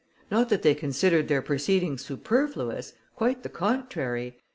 Not 0.31 0.49
that 0.49 0.63
they 0.63 0.73
considered 0.73 1.27
their 1.27 1.43
proceedings 1.43 2.03
superfluous; 2.03 2.93
quite 3.15 3.43
the 3.43 3.49
contrary. 3.49 4.35